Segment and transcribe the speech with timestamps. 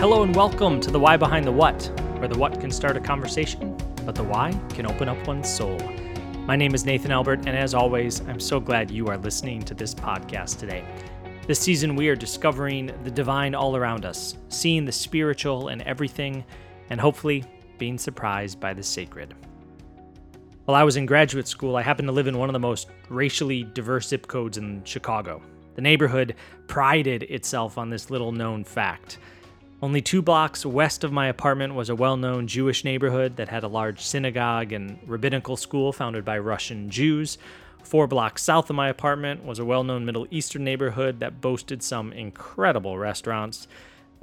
[0.00, 3.00] Hello and welcome to the Why Behind the What, where the what can start a
[3.00, 3.76] conversation,
[4.06, 5.78] but the why can open up one's soul.
[6.46, 9.74] My name is Nathan Albert, and as always, I'm so glad you are listening to
[9.74, 10.86] this podcast today.
[11.46, 16.46] This season, we are discovering the divine all around us, seeing the spiritual in everything,
[16.88, 17.44] and hopefully
[17.76, 19.34] being surprised by the sacred.
[20.64, 22.88] While I was in graduate school, I happened to live in one of the most
[23.10, 25.42] racially diverse zip codes in Chicago.
[25.74, 26.36] The neighborhood
[26.68, 29.18] prided itself on this little known fact.
[29.82, 33.64] Only two blocks west of my apartment was a well known Jewish neighborhood that had
[33.64, 37.38] a large synagogue and rabbinical school founded by Russian Jews.
[37.82, 41.82] Four blocks south of my apartment was a well known Middle Eastern neighborhood that boasted
[41.82, 43.66] some incredible restaurants.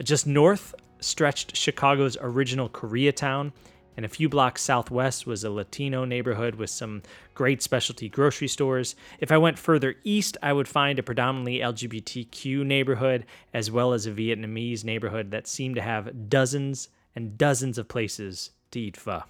[0.04, 3.52] Just north stretched Chicago's original Koreatown,
[3.98, 7.02] and a few blocks southwest was a Latino neighborhood with some
[7.34, 8.96] great specialty grocery stores.
[9.20, 13.26] If I went further east, I would find a predominantly LGBTQ neighborhood,
[13.56, 18.52] as well as a Vietnamese neighborhood that seemed to have dozens and dozens of places
[18.70, 19.24] to eat pho.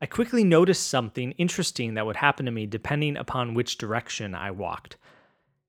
[0.00, 4.50] I quickly noticed something interesting that would happen to me depending upon which direction I
[4.52, 4.96] walked.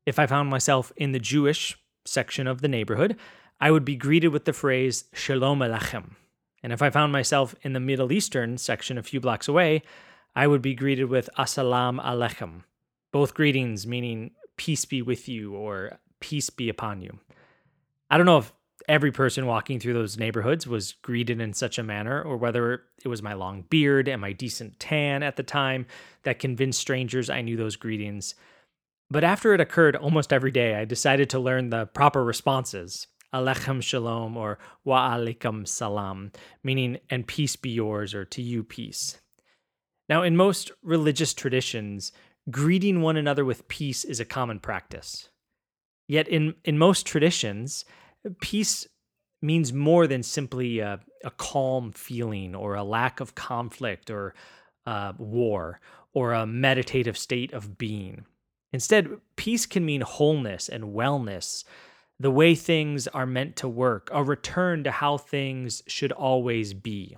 [0.06, 3.17] If I found myself in the Jewish section of the neighborhood,
[3.59, 6.12] I would be greeted with the phrase Shalom Aleichem.
[6.62, 9.82] And if I found myself in the Middle Eastern section a few blocks away,
[10.36, 12.64] I would be greeted with Assalamu Alaikum,
[13.12, 17.20] both greetings meaning peace be with you or peace be upon you.
[18.10, 18.54] I don't know if
[18.88, 23.08] every person walking through those neighborhoods was greeted in such a manner, or whether it
[23.08, 25.86] was my long beard and my decent tan at the time
[26.24, 28.36] that convinced strangers I knew those greetings.
[29.12, 33.08] But after it occurred almost every day, I decided to learn the proper responses.
[33.33, 36.31] Aleichem shalom or wa alaikum salam,
[36.63, 39.19] meaning and peace be yours or to you peace.
[40.08, 42.11] Now, in most religious traditions,
[42.50, 45.29] greeting one another with peace is a common practice.
[46.07, 47.85] Yet, in, in most traditions,
[48.41, 48.88] peace
[49.41, 54.34] means more than simply a, a calm feeling or a lack of conflict or
[54.88, 55.79] uh, war
[56.13, 58.25] or a meditative state of being.
[58.73, 61.63] Instead, peace can mean wholeness and wellness,
[62.19, 67.16] the way things are meant to work, a return to how things should always be.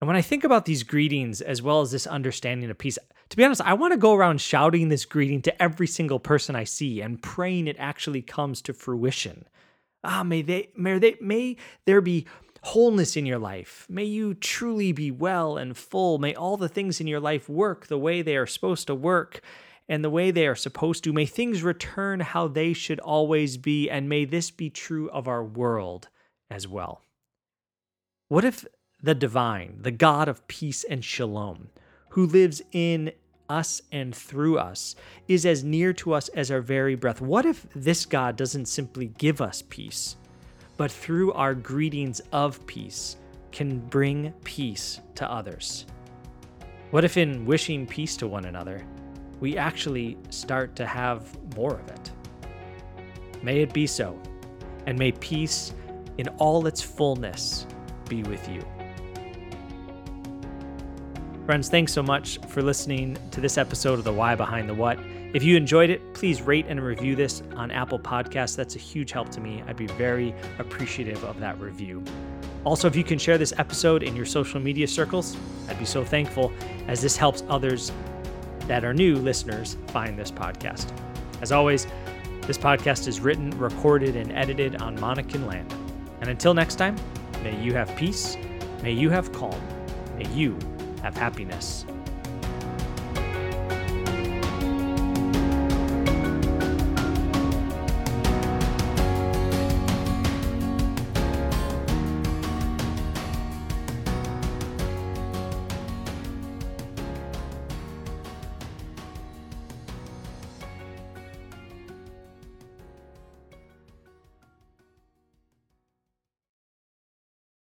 [0.00, 3.36] And when I think about these greetings as well as this understanding of peace, to
[3.36, 6.64] be honest, I want to go around shouting this greeting to every single person I
[6.64, 9.44] see and praying it actually comes to fruition.
[10.04, 12.26] Ah, may they may they may there be
[12.62, 13.86] wholeness in your life.
[13.88, 16.18] May you truly be well and full.
[16.18, 19.42] May all the things in your life work the way they are supposed to work
[19.88, 21.12] and the way they are supposed to.
[21.12, 25.42] May things return how they should always be, and may this be true of our
[25.42, 26.08] world
[26.50, 27.02] as well.
[28.28, 28.66] What if
[29.02, 31.70] the divine, the God of peace and shalom,
[32.10, 33.12] who lives in
[33.48, 34.94] us and through us,
[35.26, 37.20] is as near to us as our very breath?
[37.20, 40.16] What if this God doesn't simply give us peace,
[40.76, 43.16] but through our greetings of peace
[43.52, 45.86] can bring peace to others?
[46.90, 48.86] What if, in wishing peace to one another,
[49.40, 52.10] we actually start to have more of it.
[53.42, 54.20] May it be so,
[54.86, 55.72] and may peace
[56.18, 57.66] in all its fullness
[58.08, 58.62] be with you.
[61.46, 64.98] Friends, thanks so much for listening to this episode of The Why Behind the What.
[65.32, 68.56] If you enjoyed it, please rate and review this on Apple Podcasts.
[68.56, 69.62] That's a huge help to me.
[69.66, 72.02] I'd be very appreciative of that review.
[72.64, 75.36] Also, if you can share this episode in your social media circles,
[75.68, 76.52] I'd be so thankful
[76.86, 77.92] as this helps others
[78.68, 80.92] that our new listeners find this podcast.
[81.42, 81.86] As always,
[82.42, 85.74] this podcast is written, recorded, and edited on Monacan land.
[86.20, 86.96] And until next time,
[87.42, 88.36] may you have peace,
[88.82, 89.60] may you have calm,
[90.16, 90.56] may you
[91.02, 91.84] have happiness.